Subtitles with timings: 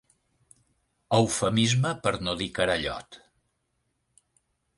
[1.17, 3.21] Eufemisme per no dir carallot.